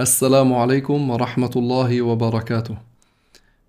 Assalamu 0.00 0.54
alaikum 0.54 1.10
wa 1.10 1.16
rahmatullahi 1.16 2.00
wa 2.00 2.14
barakatuh. 2.14 2.74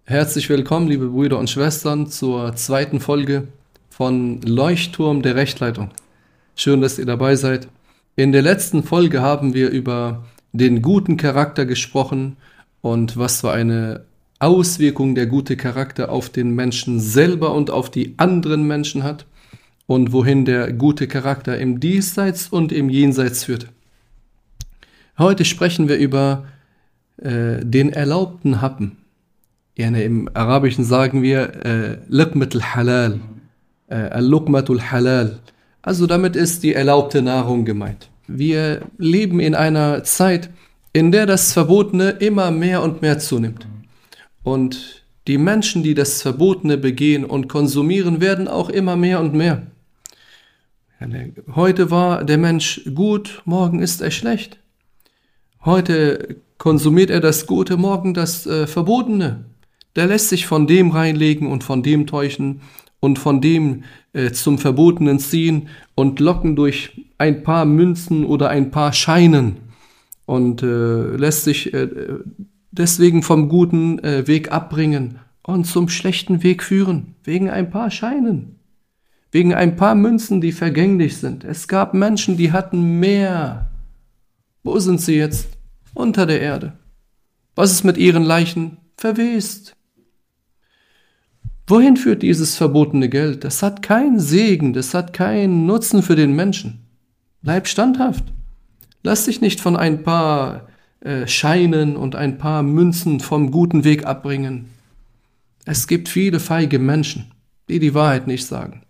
Herzlich 0.05 0.47
willkommen, 0.47 0.87
liebe 0.87 1.07
Brüder 1.07 1.37
und 1.37 1.49
Schwestern, 1.49 2.07
zur 2.07 2.55
zweiten 2.55 3.01
Folge 3.01 3.49
von 3.89 4.39
Leuchtturm 4.41 5.23
der 5.23 5.35
Rechtleitung. 5.35 5.89
Schön, 6.55 6.79
dass 6.79 6.97
ihr 6.97 7.05
dabei 7.05 7.35
seid. 7.35 7.67
In 8.15 8.31
der 8.31 8.43
letzten 8.43 8.83
Folge 8.83 9.21
haben 9.21 9.53
wir 9.53 9.71
über 9.71 10.23
den 10.53 10.81
guten 10.81 11.17
Charakter 11.17 11.65
gesprochen 11.65 12.37
und 12.79 13.17
was 13.17 13.41
für 13.41 13.51
eine 13.51 14.05
Auswirkung 14.39 15.15
der 15.15 15.25
gute 15.25 15.57
Charakter 15.57 16.13
auf 16.13 16.29
den 16.29 16.55
Menschen 16.55 17.01
selber 17.01 17.53
und 17.53 17.71
auf 17.71 17.89
die 17.89 18.13
anderen 18.15 18.65
Menschen 18.65 19.03
hat 19.03 19.25
und 19.85 20.13
wohin 20.13 20.45
der 20.45 20.71
gute 20.71 21.09
Charakter 21.09 21.57
im 21.57 21.81
Diesseits 21.81 22.47
und 22.47 22.71
im 22.71 22.87
Jenseits 22.87 23.43
führt. 23.43 23.67
Heute 25.21 25.45
sprechen 25.45 25.87
wir 25.87 25.97
über 25.97 26.45
äh, 27.17 27.63
den 27.63 27.93
erlaubten 27.93 28.59
Happen. 28.59 28.97
Yani 29.77 30.03
Im 30.03 30.29
Arabischen 30.33 30.83
sagen 30.83 31.21
wir 31.21 31.63
äh, 31.63 31.97
al-Halal, 32.09 33.19
äh, 33.87 33.95
al-Luqmat 33.95 34.71
al-Halal. 34.71 35.37
Also 35.83 36.07
damit 36.07 36.35
ist 36.35 36.63
die 36.63 36.73
erlaubte 36.73 37.21
Nahrung 37.21 37.65
gemeint. 37.65 38.09
Wir 38.27 38.81
leben 38.97 39.39
in 39.39 39.53
einer 39.53 40.03
Zeit, 40.03 40.49
in 40.91 41.11
der 41.11 41.27
das 41.27 41.53
Verbotene 41.53 42.09
immer 42.09 42.49
mehr 42.49 42.81
und 42.81 43.03
mehr 43.03 43.19
zunimmt. 43.19 43.67
Und 44.41 45.03
die 45.27 45.37
Menschen, 45.37 45.83
die 45.83 45.93
das 45.93 46.23
Verbotene 46.23 46.79
begehen 46.79 47.25
und 47.25 47.47
konsumieren, 47.47 48.21
werden 48.21 48.47
auch 48.47 48.69
immer 48.69 48.95
mehr 48.95 49.19
und 49.19 49.35
mehr. 49.35 49.67
Heute 51.53 51.91
war 51.91 52.23
der 52.23 52.39
Mensch 52.39 52.81
gut, 52.95 53.43
morgen 53.45 53.83
ist 53.83 54.01
er 54.01 54.09
schlecht. 54.09 54.60
Heute 55.63 56.37
konsumiert 56.57 57.11
er 57.11 57.19
das 57.19 57.45
Gute, 57.45 57.77
morgen 57.77 58.13
das 58.13 58.47
äh, 58.47 58.65
Verbotene. 58.65 59.45
Der 59.95 60.07
lässt 60.07 60.29
sich 60.29 60.47
von 60.47 60.65
dem 60.65 60.89
reinlegen 60.89 61.47
und 61.51 61.63
von 61.63 61.83
dem 61.83 62.07
täuschen 62.07 62.61
und 62.99 63.19
von 63.19 63.41
dem 63.41 63.83
äh, 64.13 64.31
zum 64.31 64.57
Verbotenen 64.57 65.19
ziehen 65.19 65.67
und 65.93 66.19
locken 66.19 66.55
durch 66.55 67.05
ein 67.19 67.43
paar 67.43 67.65
Münzen 67.65 68.25
oder 68.25 68.49
ein 68.49 68.71
paar 68.71 68.91
Scheinen 68.91 69.57
und 70.25 70.63
äh, 70.63 71.15
lässt 71.15 71.43
sich 71.43 71.73
äh, 71.73 71.87
deswegen 72.71 73.21
vom 73.21 73.47
guten 73.47 73.99
äh, 73.99 74.27
Weg 74.27 74.51
abbringen 74.51 75.19
und 75.43 75.65
zum 75.65 75.89
schlechten 75.89 76.41
Weg 76.41 76.63
führen, 76.63 77.13
wegen 77.23 77.49
ein 77.49 77.69
paar 77.69 77.91
Scheinen 77.91 78.55
wegen 79.31 79.53
ein 79.53 79.75
paar 79.77 79.95
Münzen, 79.95 80.41
die 80.41 80.51
vergänglich 80.51 81.17
sind. 81.17 81.43
Es 81.43 81.67
gab 81.67 81.93
Menschen, 81.93 82.37
die 82.37 82.51
hatten 82.51 82.99
mehr. 82.99 83.70
Wo 84.63 84.79
sind 84.79 85.01
sie 85.01 85.15
jetzt? 85.15 85.47
Unter 85.93 86.25
der 86.25 86.41
Erde. 86.41 86.73
Was 87.55 87.71
ist 87.71 87.83
mit 87.83 87.97
ihren 87.97 88.23
Leichen? 88.23 88.77
Verwest. 88.97 89.75
Wohin 91.67 91.97
führt 91.97 92.21
dieses 92.23 92.55
verbotene 92.55 93.09
Geld? 93.09 93.43
Das 93.43 93.63
hat 93.63 93.81
keinen 93.81 94.19
Segen, 94.19 94.73
das 94.73 94.93
hat 94.93 95.13
keinen 95.13 95.65
Nutzen 95.65 96.03
für 96.03 96.15
den 96.15 96.35
Menschen. 96.35 96.85
Bleib 97.41 97.67
standhaft. 97.67 98.25
Lass 99.03 99.25
dich 99.25 99.41
nicht 99.41 99.59
von 99.59 99.75
ein 99.75 100.03
paar 100.03 100.67
äh, 100.99 101.27
Scheinen 101.27 101.95
und 101.95 102.15
ein 102.15 102.37
paar 102.37 102.61
Münzen 102.61 103.19
vom 103.19 103.51
guten 103.51 103.83
Weg 103.83 104.05
abbringen. 104.05 104.69
Es 105.65 105.87
gibt 105.87 106.09
viele 106.09 106.39
feige 106.39 106.77
Menschen, 106.77 107.31
die 107.69 107.79
die 107.79 107.93
Wahrheit 107.93 108.27
nicht 108.27 108.45
sagen 108.45 108.83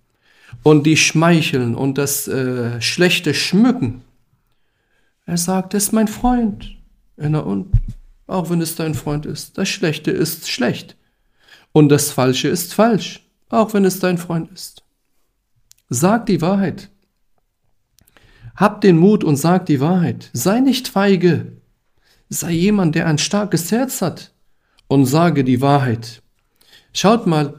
und 0.63 0.85
die 0.85 0.97
schmeicheln 0.97 1.75
und 1.75 1.97
das 1.97 2.27
äh, 2.27 2.81
Schlechte 2.81 3.33
schmücken. 3.33 4.01
Er 5.31 5.37
sagt, 5.37 5.73
es 5.73 5.83
ist 5.83 5.91
mein 5.93 6.09
Freund. 6.09 6.75
Na 7.15 7.39
und, 7.39 7.71
auch 8.27 8.49
wenn 8.49 8.59
es 8.59 8.75
dein 8.75 8.93
Freund 8.93 9.25
ist, 9.25 9.57
das 9.57 9.69
Schlechte 9.69 10.11
ist 10.11 10.49
schlecht. 10.49 10.97
Und 11.71 11.87
das 11.87 12.11
Falsche 12.11 12.49
ist 12.49 12.73
falsch, 12.73 13.25
auch 13.47 13.73
wenn 13.73 13.85
es 13.85 14.01
dein 14.01 14.17
Freund 14.17 14.51
ist. 14.51 14.83
Sag 15.87 16.25
die 16.25 16.41
Wahrheit. 16.41 16.89
Hab 18.57 18.81
den 18.81 18.97
Mut 18.97 19.23
und 19.23 19.37
sag 19.37 19.67
die 19.67 19.79
Wahrheit. 19.79 20.29
Sei 20.33 20.59
nicht 20.59 20.89
feige. 20.89 21.53
Sei 22.27 22.51
jemand, 22.51 22.95
der 22.95 23.07
ein 23.07 23.17
starkes 23.17 23.71
Herz 23.71 24.01
hat 24.01 24.33
und 24.89 25.05
sage 25.05 25.45
die 25.45 25.61
Wahrheit. 25.61 26.21
Schaut 26.91 27.25
mal, 27.25 27.57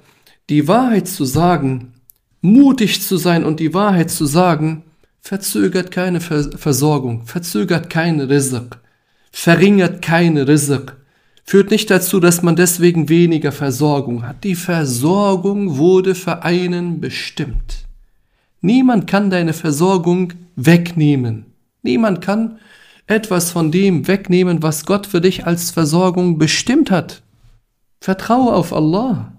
die 0.50 0.68
Wahrheit 0.68 1.08
zu 1.08 1.24
sagen 1.24 1.94
mutig 2.42 3.00
zu 3.00 3.16
sein 3.16 3.44
und 3.44 3.60
die 3.60 3.72
Wahrheit 3.72 4.10
zu 4.10 4.26
sagen, 4.26 4.82
verzögert 5.22 5.92
keine 5.92 6.20
Versorgung, 6.20 7.24
verzögert 7.26 7.88
keinen 7.88 8.28
Rizq, 8.28 8.76
verringert 9.30 10.02
keinen 10.02 10.44
Rizq, 10.44 10.96
führt 11.44 11.70
nicht 11.70 11.90
dazu, 11.90 12.20
dass 12.20 12.42
man 12.42 12.56
deswegen 12.56 13.08
weniger 13.08 13.52
Versorgung 13.52 14.26
hat. 14.26 14.44
Die 14.44 14.56
Versorgung 14.56 15.78
wurde 15.78 16.14
für 16.14 16.42
einen 16.42 17.00
bestimmt. 17.00 17.86
Niemand 18.60 19.06
kann 19.06 19.30
deine 19.30 19.52
Versorgung 19.52 20.32
wegnehmen. 20.56 21.46
Niemand 21.82 22.20
kann 22.20 22.58
etwas 23.06 23.50
von 23.50 23.72
dem 23.72 24.06
wegnehmen, 24.06 24.62
was 24.62 24.86
Gott 24.86 25.06
für 25.06 25.20
dich 25.20 25.46
als 25.46 25.70
Versorgung 25.70 26.38
bestimmt 26.38 26.90
hat. 26.90 27.22
Vertraue 28.00 28.52
auf 28.52 28.72
Allah. 28.72 29.31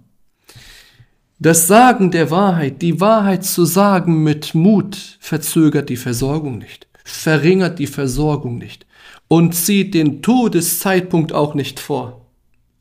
Das 1.43 1.67
Sagen 1.67 2.09
der 2.09 2.31
Wahrheit, 2.31 2.81
die 2.81 3.01
Wahrheit 3.01 3.43
zu 3.43 3.65
sagen 3.65 4.23
mit 4.23 4.55
Mut, 4.55 5.17
verzögert 5.19 5.89
die 5.89 5.97
Versorgung 5.97 6.57
nicht, 6.57 6.87
verringert 7.03 7.79
die 7.79 7.87
Versorgung 7.87 8.57
nicht 8.57 8.85
und 9.27 9.53
zieht 9.53 9.93
den 9.93 10.21
Todeszeitpunkt 10.21 11.33
auch 11.33 11.53
nicht 11.53 11.81
vor. 11.81 12.27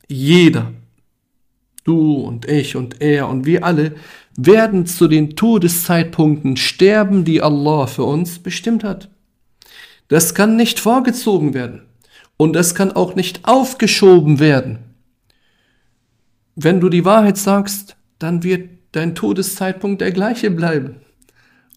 Jeder, 0.07 0.71
du 1.83 2.13
und 2.21 2.47
ich 2.47 2.77
und 2.77 3.01
er 3.01 3.27
und 3.27 3.45
wir 3.45 3.65
alle, 3.65 3.95
werden 4.37 4.85
zu 4.85 5.09
den 5.09 5.35
Todeszeitpunkten 5.35 6.55
sterben, 6.55 7.25
die 7.25 7.41
Allah 7.41 7.85
für 7.85 8.05
uns 8.05 8.39
bestimmt 8.39 8.85
hat. 8.85 9.09
Das 10.07 10.35
kann 10.35 10.55
nicht 10.55 10.79
vorgezogen 10.79 11.53
werden 11.53 11.81
und 12.37 12.53
das 12.53 12.75
kann 12.75 12.93
auch 12.93 13.15
nicht 13.15 13.41
aufgeschoben 13.43 14.39
werden. 14.39 14.79
Wenn 16.55 16.79
du 16.79 16.87
die 16.87 17.03
Wahrheit 17.03 17.37
sagst, 17.37 17.97
dann 18.23 18.43
wird 18.43 18.69
dein 18.93 19.15
Todeszeitpunkt 19.15 20.01
der 20.01 20.11
gleiche 20.11 20.49
bleiben. 20.49 20.95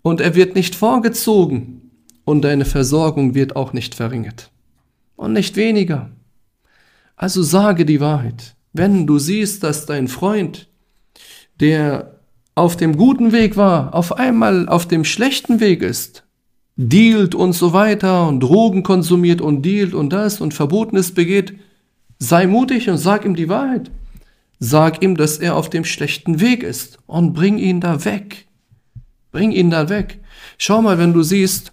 Und 0.03 0.21
er 0.21 0.35
wird 0.35 0.55
nicht 0.55 0.75
vorgezogen 0.75 1.91
und 2.25 2.43
deine 2.43 2.65
Versorgung 2.65 3.35
wird 3.35 3.57
auch 3.57 3.73
nicht 3.73 3.95
verringert. 3.95 4.51
Und 5.17 5.33
nicht 5.33 5.57
weniger. 5.57 6.11
Also 7.17 7.43
sage 7.43 7.85
die 7.85 8.01
Wahrheit. 8.01 8.55
Wenn 8.73 9.07
du 9.07 9.19
siehst, 9.19 9.65
dass 9.65 9.87
dein 9.87 10.07
Freund, 10.07 10.69
der 11.59 12.21
auf 12.55 12.77
dem 12.77 12.97
guten 12.97 13.33
Weg 13.33 13.57
war, 13.57 13.95
auf 13.95 14.13
einmal 14.19 14.69
auf 14.69 14.87
dem 14.87 15.05
schlechten 15.05 15.61
Weg 15.61 15.83
ist, 15.83 16.25
dealt 16.77 17.35
und 17.35 17.55
so 17.55 17.73
weiter 17.73 18.29
und 18.29 18.41
Drogen 18.41 18.83
konsumiert 18.83 19.41
und 19.41 19.63
dealt 19.63 19.95
und 19.95 20.11
das 20.11 20.41
und 20.41 20.55
Verbotenes 20.55 21.13
begeht, 21.13 21.55
sei 22.19 22.47
mutig 22.47 22.89
und 22.89 22.99
sag 22.99 23.25
ihm 23.25 23.35
die 23.35 23.49
Wahrheit. 23.49 23.91
Sag 24.59 25.03
ihm, 25.03 25.17
dass 25.17 25.39
er 25.39 25.57
auf 25.57 25.69
dem 25.71 25.85
schlechten 25.85 26.41
Weg 26.41 26.63
ist 26.63 26.99
und 27.07 27.35
bring 27.35 27.59
ihn 27.59 27.81
da 27.81 28.05
weg. 28.05 28.47
Bring 29.33 29.53
ihn 29.53 29.71
da 29.71 29.89
weg. 29.89 30.21
Schau 30.57 30.81
mal, 30.81 30.99
wenn 30.99 31.13
du 31.13 31.23
siehst, 31.23 31.73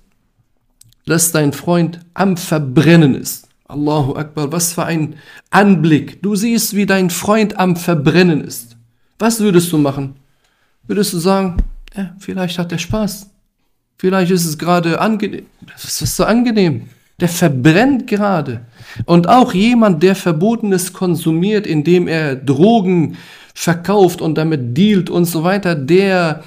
dass 1.05 1.31
dein 1.31 1.53
Freund 1.53 1.99
am 2.13 2.37
Verbrennen 2.37 3.15
ist. 3.15 3.47
Allahu 3.67 4.15
Akbar, 4.15 4.51
was 4.51 4.73
für 4.73 4.85
ein 4.85 5.15
Anblick. 5.49 6.21
Du 6.21 6.35
siehst, 6.35 6.75
wie 6.75 6.85
dein 6.85 7.09
Freund 7.09 7.57
am 7.57 7.75
Verbrennen 7.75 8.43
ist. 8.43 8.77
Was 9.17 9.39
würdest 9.39 9.71
du 9.71 9.77
machen? 9.77 10.15
Würdest 10.85 11.13
du 11.13 11.17
sagen, 11.17 11.57
ja, 11.95 12.15
vielleicht 12.19 12.59
hat 12.59 12.71
er 12.71 12.77
Spaß. 12.77 13.29
Vielleicht 13.97 14.31
ist 14.31 14.45
es 14.45 14.57
gerade 14.57 14.99
angenehm. 14.99 15.45
Das 15.71 16.01
ist 16.01 16.15
so 16.15 16.25
angenehm. 16.25 16.89
Der 17.23 17.29
verbrennt 17.29 18.05
gerade. 18.05 18.65
Und 19.05 19.29
auch 19.29 19.53
jemand, 19.53 20.03
der 20.03 20.13
Verbotenes 20.13 20.91
konsumiert, 20.91 21.65
indem 21.65 22.09
er 22.09 22.35
Drogen 22.35 23.15
verkauft 23.53 24.21
und 24.21 24.37
damit 24.37 24.77
dealt 24.77 25.09
und 25.09 25.23
so 25.23 25.41
weiter, 25.41 25.73
der, 25.73 26.43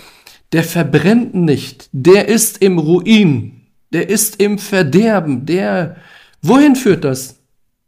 der 0.52 0.64
verbrennt 0.64 1.34
nicht. 1.34 1.88
Der 1.92 2.28
ist 2.28 2.60
im 2.60 2.78
Ruin. 2.78 3.62
Der 3.90 4.10
ist 4.10 4.38
im 4.38 4.58
Verderben. 4.58 5.46
Der, 5.46 5.96
wohin 6.42 6.76
führt 6.76 7.04
das? 7.04 7.40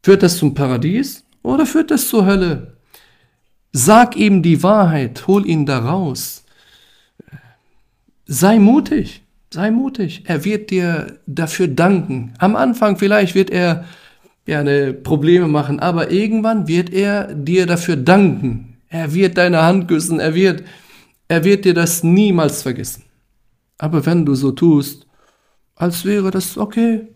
Führt 0.02 0.23
das 0.23 0.38
zum 0.38 0.55
Paradies 0.55 1.25
oder 1.43 1.67
führt 1.67 1.90
das 1.90 2.08
zur 2.08 2.25
Hölle? 2.25 2.79
Sag 3.70 4.17
ihm 4.17 4.43
die 4.43 4.62
Wahrheit, 4.62 5.26
hol 5.26 5.46
ihn 5.46 5.67
da 5.67 5.81
raus. 5.81 6.43
Sei 8.25 8.58
mutig. 8.58 9.27
Sei 9.50 9.71
mutig. 9.71 10.25
Er 10.27 10.45
wird 10.45 10.71
dir 10.71 11.19
dafür 11.27 11.69
danken. 11.69 12.35
Am 12.39 12.55
Anfang 12.55 12.99
vielleicht 12.99 13.35
wird 13.35 13.50
er 13.50 13.85
gerne 14.45 14.93
Probleme 14.93 15.49
machen, 15.49 15.81
aber 15.81 16.11
irgendwann 16.11 16.69
wird 16.69 16.93
er 16.93 17.35
dir 17.35 17.67
dafür 17.67 17.97
danken. 17.97 18.79
Er 18.89 19.15
wird 19.15 19.39
deine 19.39 19.62
Hand 19.62 19.89
küssen. 19.89 20.21
Er 20.21 20.35
wird, 20.35 20.65
er 21.29 21.45
wird 21.45 21.65
dir 21.65 21.75
das 21.75 22.03
niemals 22.03 22.62
vergessen. 22.62 23.05
Aber 23.79 24.05
wenn 24.06 24.27
du 24.27 24.35
so 24.35 24.50
tust, 24.50 25.06
als 25.77 26.05
wäre 26.05 26.31
das 26.31 26.59
okay. 26.59 27.09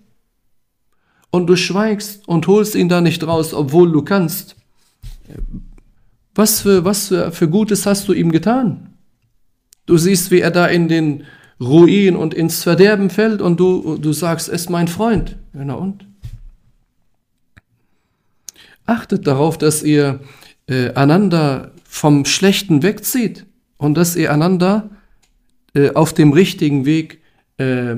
und 1.30 1.46
du 1.48 1.56
schweigst 1.56 2.28
und 2.28 2.46
holst 2.46 2.74
ihn 2.74 2.88
da 2.88 3.00
nicht 3.00 3.26
raus, 3.26 3.52
obwohl 3.52 3.90
du 3.90 4.02
kannst. 4.02 4.54
Was 6.34 6.60
für, 6.60 6.84
was 6.84 7.08
für, 7.08 7.32
für 7.32 7.48
Gutes 7.48 7.86
hast 7.86 8.06
du 8.06 8.12
ihm 8.12 8.30
getan? 8.30 8.94
Du 9.86 9.96
siehst, 9.96 10.30
wie 10.30 10.40
er 10.40 10.50
da 10.50 10.66
in 10.66 10.88
den 10.88 11.24
Ruin 11.62 12.16
und 12.16 12.34
ins 12.34 12.62
Verderben 12.62 13.08
fällt 13.08 13.40
und 13.40 13.60
du, 13.60 13.96
du 13.96 14.12
sagst, 14.12 14.48
er 14.48 14.54
ist 14.54 14.68
mein 14.68 14.88
Freund. 14.88 15.36
Ja, 15.54 15.64
na 15.64 15.74
und? 15.74 16.06
Achtet 18.84 19.26
darauf, 19.26 19.58
dass 19.58 19.82
ihr 19.82 20.20
äh, 20.66 20.92
einander 20.94 21.72
vom 21.84 22.24
Schlechten 22.24 22.82
wegzieht 22.82 23.46
und 23.76 23.94
dass 23.94 24.16
ihr 24.16 24.32
einander 24.32 24.90
äh, 25.74 25.90
auf 25.92 26.12
dem 26.12 26.32
richtigen 26.32 26.84
Weg 26.84 27.20
äh, 27.58 27.94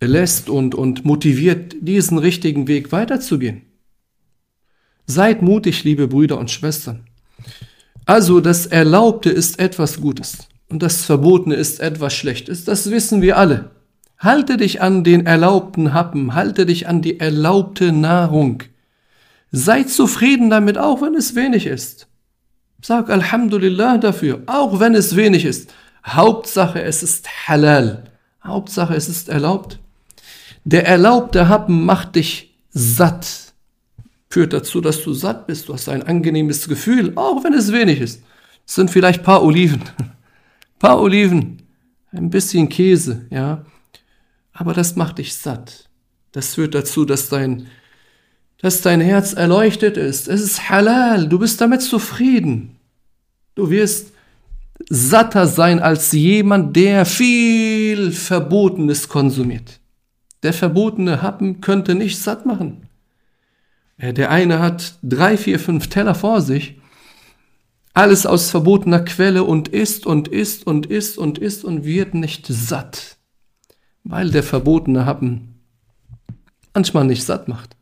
lässt 0.00 0.50
und, 0.50 0.74
und 0.74 1.04
motiviert, 1.06 1.74
diesen 1.80 2.18
richtigen 2.18 2.68
Weg 2.68 2.92
weiterzugehen. 2.92 3.62
Seid 5.06 5.40
mutig, 5.40 5.84
liebe 5.84 6.06
Brüder 6.06 6.38
und 6.38 6.50
Schwestern. 6.50 7.06
Also 8.04 8.40
das 8.40 8.66
Erlaubte 8.66 9.30
ist 9.30 9.58
etwas 9.58 10.00
Gutes 10.00 10.48
und 10.68 10.82
das 10.82 11.04
Verbotene 11.04 11.54
ist 11.54 11.80
etwas 11.80 12.14
Schlechtes. 12.14 12.64
Das 12.64 12.90
wissen 12.90 13.22
wir 13.22 13.36
alle. 13.36 13.70
Halte 14.18 14.56
dich 14.56 14.80
an 14.80 15.04
den 15.04 15.26
erlaubten 15.26 15.92
Happen, 15.92 16.34
halte 16.34 16.66
dich 16.66 16.88
an 16.88 17.02
die 17.02 17.20
erlaubte 17.20 17.92
Nahrung. 17.92 18.62
Sei 19.52 19.84
zufrieden 19.84 20.50
damit, 20.50 20.78
auch 20.78 21.02
wenn 21.02 21.14
es 21.14 21.34
wenig 21.34 21.66
ist. 21.66 22.08
Sag 22.82 23.10
Alhamdulillah 23.10 23.98
dafür, 23.98 24.42
auch 24.46 24.80
wenn 24.80 24.94
es 24.94 25.16
wenig 25.16 25.44
ist. 25.44 25.72
Hauptsache, 26.06 26.82
es 26.82 27.02
ist 27.02 27.48
halal. 27.48 28.04
Hauptsache, 28.42 28.94
es 28.94 29.08
ist 29.08 29.28
erlaubt. 29.28 29.78
Der 30.64 30.86
erlaubte 30.86 31.48
Happen 31.48 31.84
macht 31.84 32.16
dich 32.16 32.56
satt. 32.70 33.52
Führt 34.28 34.52
dazu, 34.52 34.80
dass 34.80 35.02
du 35.02 35.12
satt 35.12 35.46
bist. 35.46 35.68
Du 35.68 35.74
hast 35.74 35.88
ein 35.88 36.02
angenehmes 36.02 36.68
Gefühl, 36.68 37.12
auch 37.16 37.44
wenn 37.44 37.54
es 37.54 37.72
wenig 37.72 38.00
ist. 38.00 38.22
Es 38.66 38.74
sind 38.74 38.90
vielleicht 38.90 39.22
paar 39.22 39.42
Oliven. 39.42 39.82
Paar 40.78 41.00
Oliven. 41.00 41.62
Ein 42.12 42.30
bisschen 42.30 42.68
Käse, 42.68 43.26
ja. 43.30 43.64
Aber 44.52 44.72
das 44.72 44.96
macht 44.96 45.18
dich 45.18 45.34
satt. 45.34 45.88
Das 46.32 46.54
führt 46.54 46.74
dazu, 46.74 47.04
dass 47.04 47.28
dein, 47.28 47.66
dass 48.58 48.82
dein 48.82 49.00
Herz 49.00 49.32
erleuchtet 49.32 49.96
ist. 49.96 50.28
Es 50.28 50.40
ist 50.40 50.70
halal. 50.70 51.28
Du 51.28 51.38
bist 51.38 51.60
damit 51.60 51.82
zufrieden. 51.82 52.76
Du 53.54 53.70
wirst 53.70 54.12
satter 54.88 55.46
sein 55.46 55.80
als 55.80 56.12
jemand, 56.12 56.76
der 56.76 57.06
viel 57.06 58.12
Verbotenes 58.12 59.08
konsumiert. 59.08 59.80
Der 60.42 60.52
verbotene 60.52 61.22
Happen 61.22 61.60
könnte 61.60 61.94
nicht 61.94 62.18
satt 62.18 62.46
machen. 62.46 62.88
Der 63.98 64.30
eine 64.30 64.58
hat 64.60 64.98
drei, 65.02 65.36
vier, 65.36 65.58
fünf 65.58 65.88
Teller 65.88 66.14
vor 66.14 66.42
sich, 66.42 66.78
alles 67.96 68.26
aus 68.26 68.50
verbotener 68.50 69.00
Quelle 69.00 69.42
und 69.42 69.68
isst 69.68 70.04
und 70.04 70.28
isst 70.28 70.66
und 70.66 70.84
isst 70.84 71.16
und 71.16 71.38
isst 71.38 71.64
und 71.64 71.86
wird 71.86 72.12
nicht 72.12 72.46
satt, 72.46 73.16
weil 74.04 74.30
der 74.30 74.42
verbotene 74.42 75.06
Happen 75.06 75.62
manchmal 76.74 77.06
nicht 77.06 77.24
satt 77.24 77.48
macht. 77.48 77.74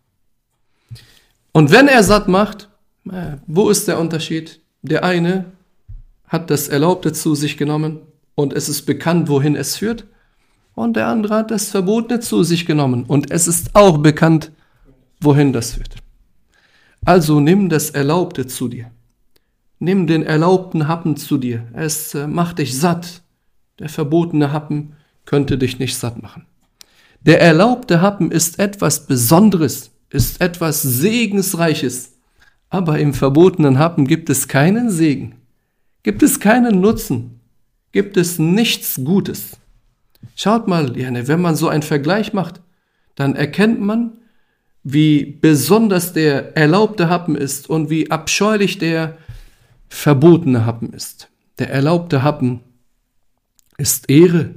Und 1.50 1.72
wenn 1.72 1.88
er 1.88 2.05
satt 2.05 2.28
macht, 2.28 2.69
äh, 3.11 3.38
wo 3.49 3.69
ist 3.70 3.88
der 3.88 3.99
Unterschied? 3.99 4.61
Der 4.82 5.02
eine 5.02 5.46
hat 6.28 6.49
das 6.49 6.69
Erlaubte 6.69 7.12
zu 7.12 7.34
sich 7.34 7.56
genommen 7.56 7.99
und 8.37 8.52
es 8.52 8.69
ist 8.69 8.82
bekannt, 8.82 9.28
wohin 9.28 9.56
es 9.56 9.76
führt. 9.76 10.06
Und 10.76 10.94
der 10.94 11.08
andere 11.08 11.34
hat 11.34 11.50
das 11.50 11.70
Verbotene 11.70 12.20
zu 12.20 12.44
sich 12.44 12.67
genommen 12.67 13.02
und 13.02 13.32
es 13.32 13.49
ist 13.49 13.75
auch 13.75 13.99
bekannt, 13.99 14.52
wohin 15.20 15.52
das 15.52 15.72
führt. 15.72 15.96
Also 17.05 17.40
nimm 17.40 17.69
das 17.69 17.90
Erlaubte 17.90 18.46
zu 18.46 18.69
dir. 18.69 18.93
Nimm 19.84 20.06
den 20.06 20.22
erlaubten 20.22 20.88
Happen 20.88 21.14
zu 21.19 21.36
dir. 21.36 21.66
Es 21.75 22.14
äh, 22.14 22.26
macht 22.26 22.58
dich 22.58 22.75
satt. 22.75 23.20
Der 23.78 23.90
verbotene 23.90 24.50
Happen 24.50 24.94
könnte 25.26 25.58
dich 25.58 25.78
nicht 25.78 25.94
satt 25.94 26.22
machen. 26.22 26.46
Der 27.20 27.42
erlaubte 27.42 28.00
Happen 28.00 28.31
ist 28.31 28.58
etwas 28.58 29.06
Besonderes, 29.06 29.90
ist 30.08 30.40
etwas 30.40 30.81
Segensreiches. 30.81 32.14
Aber 32.70 32.98
im 32.98 33.12
verbotenen 33.12 33.78
Happen 33.78 34.06
gibt 34.06 34.31
es 34.31 34.48
keinen 34.48 34.88
Segen. 34.88 35.34
Gibt 36.02 36.22
es 36.22 36.40
keinen 36.40 36.81
Nutzen? 36.81 37.40
Gibt 37.92 38.16
es 38.16 38.38
nichts 38.38 38.98
Gutes? 39.04 39.58
Schaut 40.34 40.66
mal, 40.66 40.94
wenn 40.96 41.40
man 41.42 41.56
so 41.56 41.69
einen 41.69 41.82
Vergleich 41.82 42.32
macht, 42.32 42.62
dann 43.16 43.36
erkennt 43.36 43.82
man, 43.82 44.14
wie 44.82 45.38
besonders 45.42 46.14
der 46.14 46.56
erlaubte 46.56 47.10
Happen 47.10 47.36
ist 47.36 47.69
und 47.69 47.90
wie 47.90 48.10
abscheulich 48.10 48.78
der 48.78 49.19
verbotene 49.94 50.67
Happen 50.67 50.93
ist. 50.93 51.31
Der 51.58 51.70
erlaubte 51.70 52.23
Happen 52.23 52.61
ist 53.79 54.11
Ehre. 54.11 54.56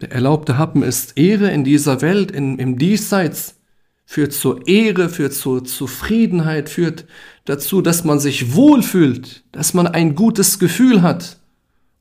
Der 0.00 0.12
erlaubte 0.12 0.58
Happen 0.58 0.82
ist 0.82 1.16
Ehre 1.16 1.50
in 1.50 1.64
dieser 1.64 2.02
Welt, 2.02 2.30
in, 2.30 2.58
im 2.58 2.78
Diesseits, 2.78 3.56
führt 4.04 4.32
zur 4.32 4.68
Ehre, 4.68 5.08
führt 5.08 5.32
zur 5.32 5.64
Zufriedenheit, 5.64 6.68
führt 6.68 7.06
dazu, 7.46 7.80
dass 7.80 8.04
man 8.04 8.20
sich 8.20 8.54
wohlfühlt, 8.54 9.44
dass 9.50 9.72
man 9.72 9.86
ein 9.86 10.14
gutes 10.14 10.58
Gefühl 10.58 11.02
hat 11.02 11.38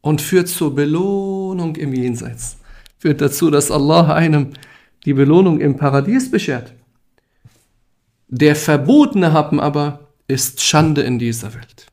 und 0.01 0.21
führt 0.21 0.49
zur 0.49 0.75
Belohnung 0.75 1.75
im 1.77 1.93
Jenseits. 1.93 2.57
Führt 2.99 3.21
dazu, 3.21 3.49
dass 3.49 3.71
Allah 3.71 4.13
einem 4.13 4.51
die 5.05 5.13
Belohnung 5.13 5.61
im 5.61 5.77
Paradies 5.77 6.29
beschert. 6.29 6.73
Der 8.27 8.55
verbotene 8.55 9.31
Happen 9.31 9.59
aber 9.59 10.11
ist 10.27 10.61
Schande 10.61 11.01
in 11.01 11.19
dieser 11.19 11.53
Welt. 11.53 11.90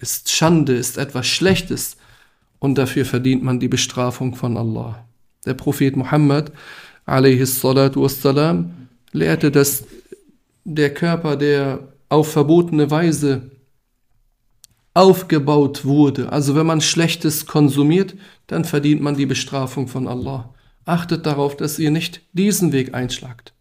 Ist 0.00 0.30
Schande, 0.30 0.74
ist 0.74 0.98
etwas 0.98 1.26
Schlechtes 1.26 1.96
und 2.58 2.76
dafür 2.76 3.04
verdient 3.04 3.42
man 3.44 3.60
die 3.60 3.68
Bestrafung 3.68 4.34
von 4.34 4.56
Allah. 4.56 5.06
Der 5.46 5.54
Prophet 5.54 5.96
Muhammad 5.96 6.52
wassalam, 7.06 8.88
lehrte, 9.12 9.50
dass 9.50 9.84
der 10.64 10.92
Körper, 10.92 11.36
der 11.36 11.80
auf 12.08 12.32
verbotene 12.32 12.90
Weise 12.90 13.50
aufgebaut 14.94 15.84
wurde. 15.84 16.32
Also 16.32 16.54
wenn 16.54 16.66
man 16.66 16.80
Schlechtes 16.80 17.46
konsumiert, 17.46 18.14
dann 18.46 18.64
verdient 18.64 19.00
man 19.00 19.16
die 19.16 19.26
Bestrafung 19.26 19.88
von 19.88 20.08
Allah. 20.08 20.52
Achtet 20.84 21.26
darauf, 21.26 21.56
dass 21.56 21.78
ihr 21.78 21.90
nicht 21.90 22.22
diesen 22.32 22.72
Weg 22.72 22.94
einschlagt. 22.94 23.52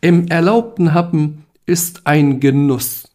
Im 0.00 0.28
erlaubten 0.28 0.94
Happen 0.94 1.44
ist 1.66 2.06
ein 2.06 2.40
Genuss. 2.40 3.08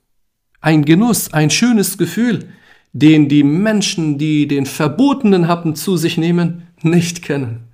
Ein 0.61 0.85
Genuss, 0.85 1.33
ein 1.33 1.49
schönes 1.49 1.97
Gefühl, 1.97 2.49
den 2.93 3.27
die 3.27 3.43
Menschen, 3.43 4.17
die 4.17 4.47
den 4.47 4.65
verbotenen 4.65 5.47
Happen 5.47 5.75
zu 5.75 5.97
sich 5.97 6.17
nehmen, 6.17 6.67
nicht 6.81 7.21
kennen. 7.21 7.65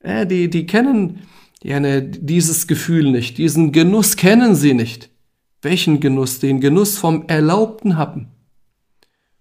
Äh, 0.00 0.26
die, 0.26 0.48
die 0.48 0.66
kennen 0.66 1.20
ja, 1.64 1.80
ne, 1.80 2.02
dieses 2.02 2.66
Gefühl 2.66 3.10
nicht, 3.10 3.38
diesen 3.38 3.72
Genuss 3.72 4.16
kennen 4.16 4.54
sie 4.54 4.74
nicht. 4.74 5.08
Welchen 5.62 5.98
Genuss? 5.98 6.38
Den 6.38 6.60
Genuss 6.60 6.98
vom 6.98 7.24
erlaubten 7.26 7.96
Happen. 7.96 8.28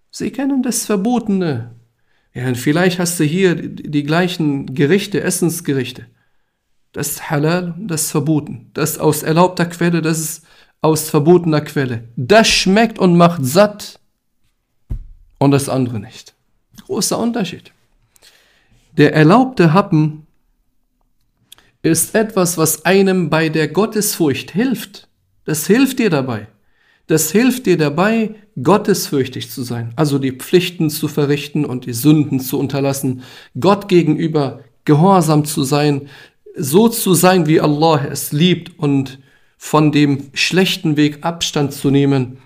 Sie 0.09 0.31
kennen 0.31 0.63
das 0.63 0.85
Verbotene. 0.85 1.75
Ja, 2.33 2.47
und 2.47 2.57
vielleicht 2.57 2.97
hast 2.97 3.19
du 3.19 3.25
hier 3.25 3.55
die, 3.55 4.03
gleichen 4.03 4.73
Gerichte, 4.73 5.21
Essensgerichte. 5.21 6.05
Das 6.93 7.29
Halal, 7.29 7.75
das 7.77 8.09
verboten. 8.09 8.71
Das 8.73 8.99
aus 8.99 9.21
erlaubter 9.21 9.65
Quelle, 9.65 10.01
das 10.01 10.19
ist 10.19 10.45
aus 10.83 11.09
verbotener 11.09 11.61
Quelle. 11.61 12.03
Das 12.17 12.47
schmeckt 12.47 12.99
und 12.99 13.15
macht 13.17 13.43
satt 13.43 13.99
und 15.39 15.51
das 15.51 15.69
andere 15.69 15.99
nicht. 15.99 16.33
Großer 16.85 17.17
Unterschied. 17.17 17.71
Der 18.97 19.15
erlaubte 19.15 19.73
Happen 19.73 20.27
ist 21.81 22.13
etwas, 22.15 22.57
was 22.57 22.85
einem 22.85 23.29
bei 23.29 23.49
der 23.49 23.69
Gottesfurcht 23.69 24.51
hilft. 24.51 25.07
Das 25.45 25.65
hilft 25.67 25.99
dir 25.99 26.09
dabei. 26.09 26.47
Das 27.07 27.31
hilft 27.31 27.65
dir 27.65 27.77
dabei, 27.77 28.35
gottesfürchtig 28.61 29.51
zu 29.51 29.63
sein, 29.63 29.91
also 29.95 30.19
die 30.19 30.31
Pflichten 30.31 30.89
zu 30.89 31.07
verrichten 31.07 31.65
und 31.65 31.85
die 31.85 31.93
Sünden 31.93 32.39
zu 32.39 32.57
unterlassen, 32.57 33.23
Gott 33.59 33.89
gegenüber 33.89 34.61
gehorsam 34.85 35.43
zu 35.43 35.63
sein, 35.63 36.07
so 36.55 36.87
zu 36.87 37.13
sein, 37.13 37.45
wie 37.47 37.59
Allah 37.59 38.05
es 38.09 38.31
liebt 38.31 38.77
und 38.79 39.19
von 39.63 39.93
dem 39.93 40.29
schlechten 40.33 40.97
Weg 40.97 41.19
Abstand 41.23 41.71
zu 41.71 41.89
nehmen. 41.89 42.37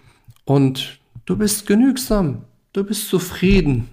Und 0.45 1.00
du 1.25 1.36
bist 1.36 1.65
genügsam, 1.65 2.43
du 2.74 2.83
bist 2.83 3.09
zufrieden. 3.09 3.89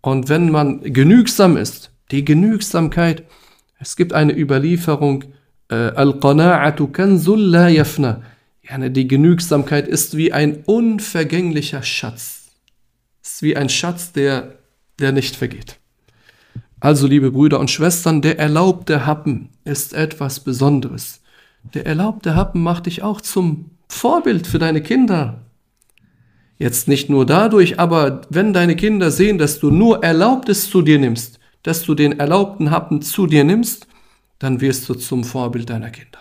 Und 0.00 0.28
wenn 0.28 0.48
man 0.48 0.80
genügsam 0.82 1.56
ist, 1.56 1.90
die 2.12 2.24
Genügsamkeit, 2.24 3.24
es 3.80 3.96
gibt 3.96 4.12
eine 4.12 4.38
Überlieferung, 4.38 5.24
äh, 5.68 5.74
Al-Qana'atu 5.74 6.92
kanzul 6.92 7.40
la 7.40 7.68
yafna. 7.68 8.22
Die 8.70 9.08
Genügsamkeit 9.08 9.88
ist 9.88 10.16
wie 10.16 10.32
ein 10.32 10.62
unvergänglicher 10.64 11.82
Schatz. 11.82 12.52
Ist 13.20 13.42
wie 13.42 13.56
ein 13.56 13.68
Schatz, 13.68 14.12
der, 14.12 14.58
der 15.00 15.10
nicht 15.10 15.34
vergeht. 15.34 15.80
Also, 16.78 17.08
liebe 17.08 17.32
Brüder 17.32 17.58
und 17.58 17.70
Schwestern, 17.70 18.22
der 18.22 18.38
erlaubte 18.38 19.06
Happen 19.06 19.48
ist 19.64 19.92
etwas 19.92 20.38
Besonderes. 20.38 21.21
Der 21.74 21.86
erlaubte 21.86 22.34
Happen 22.34 22.62
macht 22.62 22.86
dich 22.86 23.02
auch 23.02 23.20
zum 23.20 23.70
Vorbild 23.88 24.46
für 24.46 24.58
deine 24.58 24.82
Kinder. 24.82 25.42
Jetzt 26.58 26.86
nicht 26.86 27.08
nur 27.08 27.26
dadurch, 27.26 27.78
aber 27.80 28.22
wenn 28.30 28.52
deine 28.52 28.76
Kinder 28.76 29.10
sehen, 29.10 29.38
dass 29.38 29.58
du 29.58 29.70
nur 29.70 30.04
Erlaubtes 30.04 30.70
zu 30.70 30.82
dir 30.82 30.98
nimmst, 30.98 31.38
dass 31.62 31.82
du 31.84 31.94
den 31.94 32.18
erlaubten 32.18 32.70
Happen 32.70 33.02
zu 33.02 33.26
dir 33.26 33.44
nimmst, 33.44 33.86
dann 34.38 34.60
wirst 34.60 34.88
du 34.88 34.94
zum 34.94 35.24
Vorbild 35.24 35.70
deiner 35.70 35.90
Kinder. 35.90 36.18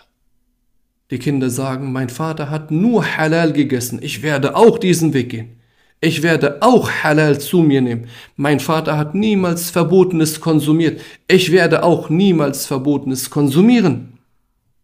Die 1.09 1.19
Kinder 1.19 1.49
sagen, 1.49 1.91
mein 1.91 2.09
Vater 2.09 2.49
hat 2.49 2.71
nur 2.71 3.17
Halal 3.17 3.51
gegessen, 3.51 3.99
ich 4.01 4.23
werde 4.23 4.55
auch 4.55 4.77
diesen 4.77 5.13
Weg 5.13 5.29
gehen. 5.29 5.57
Ich 6.03 6.23
werde 6.23 6.57
auch 6.61 6.89
Halal 6.89 7.39
zu 7.39 7.61
mir 7.61 7.81
nehmen. 7.81 8.07
Mein 8.35 8.59
Vater 8.59 8.97
hat 8.97 9.13
niemals 9.13 9.69
Verbotenes 9.69 10.41
konsumiert. 10.41 10.99
Ich 11.27 11.51
werde 11.51 11.83
auch 11.83 12.09
niemals 12.09 12.65
Verbotenes 12.65 13.29
konsumieren. 13.29 14.17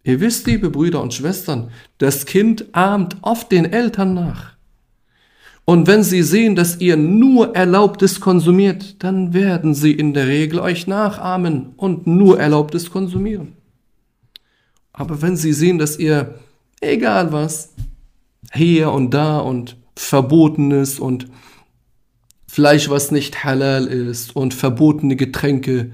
Ihr 0.08 0.22
wisst, 0.22 0.48
liebe 0.48 0.70
Brüder 0.70 1.02
und 1.02 1.14
Schwestern, 1.14 1.70
das 1.98 2.26
Kind 2.26 2.68
ahmt 2.72 3.18
oft 3.24 3.52
den 3.52 3.66
Eltern 3.66 4.14
nach. 4.14 4.54
Und 5.66 5.86
wenn 5.86 6.02
sie 6.02 6.24
sehen, 6.24 6.56
dass 6.56 6.80
ihr 6.80 6.96
nur 6.96 7.54
Erlaubtes 7.58 8.22
konsumiert, 8.22 9.04
dann 9.04 9.34
werden 9.34 9.76
sie 9.76 9.92
in 9.92 10.14
der 10.14 10.28
Regel 10.28 10.62
euch 10.62 10.88
nachahmen 10.88 11.74
und 11.76 12.08
nur 12.08 12.40
Erlaubtes 12.40 12.90
konsumieren. 12.90 13.58
Aber 14.94 15.22
wenn 15.22 15.36
sie 15.36 15.52
sehen, 15.52 15.78
dass 15.78 16.00
ihr, 16.00 16.36
egal 16.80 17.34
was, 17.34 17.74
hier 18.54 18.94
und 18.94 19.14
da 19.14 19.40
und 19.40 19.76
Verbotenes 19.98 21.02
und 21.02 21.28
Fleisch, 22.48 22.90
was 22.90 23.12
nicht 23.12 23.44
halal 23.44 23.88
ist 23.88 24.38
und 24.38 24.54
verbotene 24.54 25.18
Getränke 25.18 25.92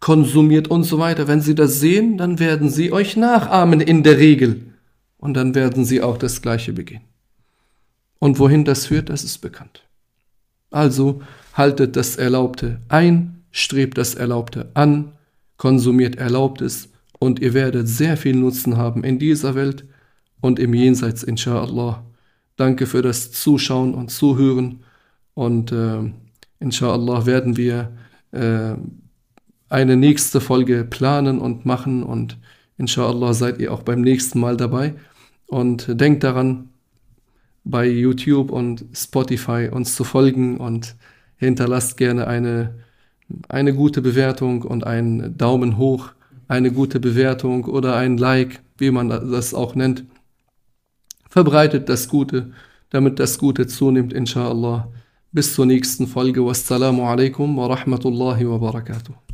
konsumiert 0.00 0.68
und 0.68 0.84
so 0.84 0.98
weiter. 0.98 1.28
Wenn 1.28 1.40
sie 1.40 1.54
das 1.54 1.78
sehen, 1.78 2.18
dann 2.18 2.38
werden 2.38 2.70
sie 2.70 2.92
euch 2.92 3.16
nachahmen 3.16 3.80
in 3.80 4.02
der 4.02 4.18
Regel. 4.18 4.62
Und 5.18 5.34
dann 5.34 5.54
werden 5.54 5.84
sie 5.84 6.02
auch 6.02 6.16
das 6.16 6.40
Gleiche 6.40 6.72
begehen. 6.72 7.02
Und 8.18 8.38
wohin 8.38 8.64
das 8.64 8.86
führt, 8.86 9.10
das 9.10 9.22
ist 9.22 9.38
bekannt. 9.38 9.84
Also 10.70 11.20
haltet 11.54 11.96
das 11.96 12.16
Erlaubte 12.16 12.80
ein, 12.88 13.44
strebt 13.50 13.98
das 13.98 14.14
Erlaubte 14.14 14.70
an, 14.74 15.12
konsumiert 15.56 16.16
Erlaubtes 16.16 16.88
und 17.18 17.40
ihr 17.40 17.54
werdet 17.54 17.88
sehr 17.88 18.16
viel 18.16 18.36
Nutzen 18.36 18.76
haben 18.76 19.04
in 19.04 19.18
dieser 19.18 19.54
Welt 19.54 19.84
und 20.40 20.58
im 20.58 20.72
Jenseits, 20.74 21.22
inshallah. 21.22 22.04
Danke 22.56 22.86
für 22.86 23.02
das 23.02 23.32
Zuschauen 23.32 23.94
und 23.94 24.10
Zuhören. 24.10 24.84
Und 25.34 25.72
äh, 25.72 26.12
inshallah 26.60 27.26
werden 27.26 27.56
wir 27.56 27.92
äh, 28.32 28.74
eine 29.70 29.96
nächste 29.96 30.40
Folge 30.40 30.84
planen 30.84 31.38
und 31.38 31.64
machen. 31.64 32.02
Und 32.02 32.36
inshallah 32.76 33.32
seid 33.32 33.58
ihr 33.58 33.72
auch 33.72 33.82
beim 33.82 34.02
nächsten 34.02 34.40
Mal 34.40 34.56
dabei. 34.56 34.94
Und 35.46 36.00
denkt 36.00 36.22
daran, 36.22 36.68
bei 37.64 37.86
YouTube 37.86 38.50
und 38.50 38.84
Spotify 38.92 39.68
uns 39.70 39.96
zu 39.96 40.04
folgen 40.04 40.58
und 40.58 40.96
hinterlasst 41.36 41.96
gerne 41.96 42.26
eine, 42.26 42.74
eine 43.48 43.74
gute 43.74 44.02
Bewertung 44.02 44.62
und 44.62 44.86
einen 44.86 45.36
Daumen 45.36 45.76
hoch, 45.76 46.10
eine 46.48 46.72
gute 46.72 47.00
Bewertung 47.00 47.64
oder 47.64 47.96
ein 47.96 48.18
Like, 48.18 48.60
wie 48.78 48.90
man 48.90 49.08
das 49.08 49.54
auch 49.54 49.74
nennt. 49.74 50.04
Verbreitet 51.28 51.88
das 51.88 52.08
Gute, 52.08 52.52
damit 52.90 53.20
das 53.20 53.38
Gute 53.38 53.66
zunimmt, 53.66 54.12
inshallah. 54.12 54.88
Bis 55.32 55.54
zur 55.54 55.64
nächsten 55.66 56.08
Folge. 56.08 56.44
Wassalamu 56.44 57.04
alaikum 57.04 57.56
wa 57.56 57.68
rahmatullahi 57.68 58.48
wa 58.48 58.58
barakatuh. 58.58 59.29